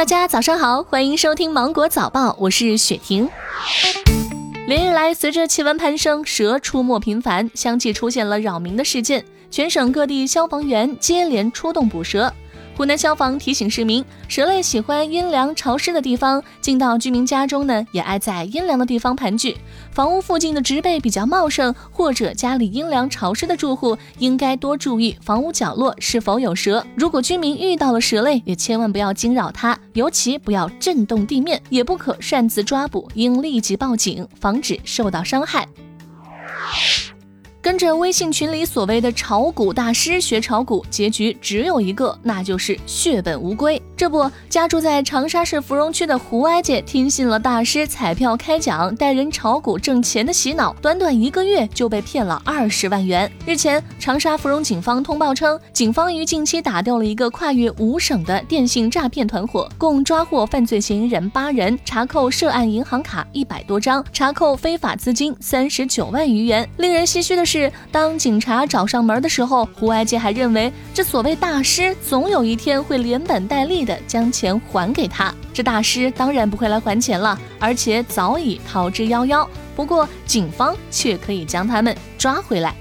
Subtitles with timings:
[0.00, 3.28] 大家早上好，欢迎收听芒果早报，我是雪婷。
[4.66, 12.32] 连日来，随着气温攀升，蛇出没频繁，相继出现了扰民的事件，全省各地消防员接连出动捕蛇。
[12.80, 19.54] 湖南消防提醒市民，蛇类喜欢阴凉潮湿的地方，进到居民家中呢，也爱在阴凉的地方盘踞。
[19.92, 26.82] 房屋附近的植被比较茂盛，或者家里阴凉潮湿的住户，应该多注意房屋角落是否有蛇。
[26.94, 35.68] 如果居民遇到了蛇类，也千万不要惊扰它，尤其不要震动地面，也不可擅自抓捕，应立即报警，防止受到伤害。
[37.70, 43.80] 跟着微信群里所谓的炒股大师学炒股，结局只有一个，那就是血本无归。
[43.96, 53.30] 这不，家住在长沙市芙蓉区的胡哀姐听信了大师彩票开奖、带人炒股挣钱的洗脑，短短一个月就被骗了二十万元。
[53.46, 66.68] 日前，长沙芙蓉警方通报称，警方于近期打掉了一个跨越五省的电信诈骗团伙，共抓获犯罪嫌疑人八人，查扣涉案银行卡一百多张，查扣非法资金三十九万余元。
[66.78, 67.59] 令人唏嘘的是，
[67.90, 73.98] 当警察找上门的时候，胡爱杰还认为这所谓大师总有一天会连本带利的。
[74.06, 79.44] 将钱还给他，这大师当然不会来还钱了，而且早已逃之夭夭。
[79.74, 82.74] 不过警方却可以将他们抓回来。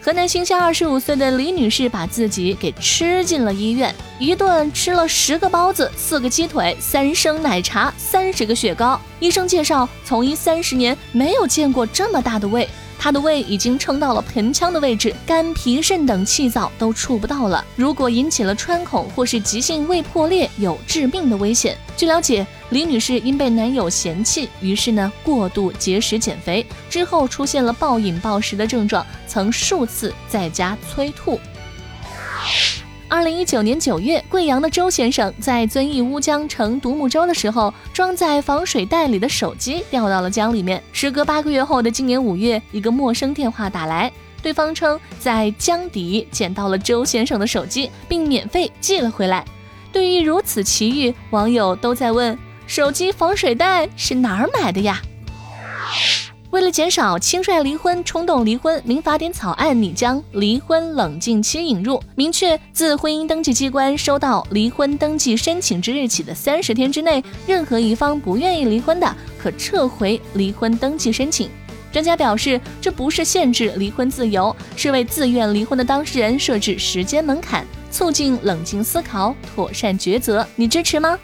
[0.00, 9.00] 河南新乡二十五岁的李女士把自己给吃进了医院，一顿吃了十个包子、四个鸡腿、三升奶茶、三十个雪糕。
[9.20, 12.68] 医生介绍，从医三十年没有见过这么大的胃。
[13.02, 17.64] 她的胃已经撑到了盆腔的位置，肝、脾、肾等气灶都触不到了。
[17.74, 21.76] 如果引起了穿孔或是急性胃破裂，有致命的危险。
[21.96, 31.40] 据了解，李女士因被男友嫌弃，于是呢过度节食减肥，之后出现了暴饮暴食的症状，曾数次在家催吐。
[33.12, 40.82] 二零一九年九月，贵阳的周先生在遵义乌江乘独木舟的时候，装在防水袋里的手机掉到了江里面。
[40.94, 44.10] 时隔八个月后的今年五月，一个陌生电话打来，
[44.40, 49.44] 对方称在江底捡到了周先生的手机，并免费寄了回来。
[49.92, 55.02] 对于如此奇遇，网友都在问：手机防水袋是哪儿买的呀？
[56.52, 71.48] 为了减少轻率离婚、冲动离婚，民法典草案拟将离婚冷静期引入，明确自婚姻登记机关收到离婚登记申请之日起的三十天之内，任何一方不愿意离婚的，可撤回离婚登记申请。
[71.90, 80.46] 专家表示，这不是限制离婚自由，是为自愿离婚的当事人设置时间门槛，促进冷静思考、妥善抉择。
[80.56, 81.18] 你支持吗？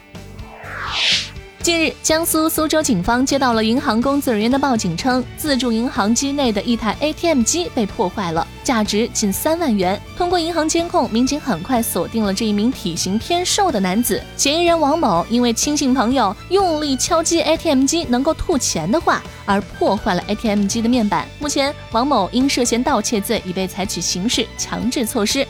[1.69, 10.01] 近日，江苏苏州警方接到了银行工作人员的报警，称自助银行机内的一台 ATM 机被破坏了，价值近三万元。
[10.17, 14.19] 通过银行监控，民警很快锁定了这一名体型偏瘦的男子。
[14.35, 21.27] 嫌疑人王某因为亲信朋友用力敲击 ATM 机能够吐钱的话，而破坏了 ATM 机的面板。
[21.37, 25.45] 目前，王某因涉嫌盗窃罪已被采取刑事强制措施。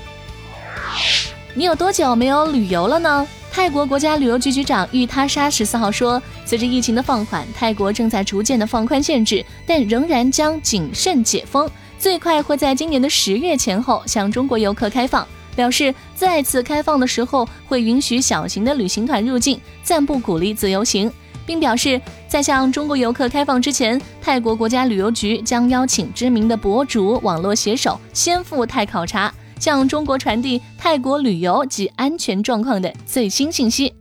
[1.56, 3.28] 你有多久没有旅游了呢？
[3.52, 11.68] 泰国国家旅游局局长玉他沙十四号说，随着疫情的放缓，泰国正在逐渐的放宽限制，但仍然将谨慎解封，
[11.98, 15.28] 最快会在今年的十月前后向中国游客开放。
[15.56, 21.12] 表示再次开放的时候会允许小型的旅行团入境，暂不鼓励自由行，
[21.46, 29.34] 并表示在向中国游客开放之前，泰国国家旅游局将邀请知名的博主、网络写手先赴泰考察。
[29.60, 33.94] 向中国传递泰国旅游及安全状况的最新信息。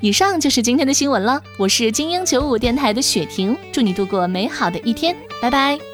[0.00, 5.89] 以上就是今天的新闻了，我是精英九五电台的雪婷，祝你度过美好的一天，拜拜。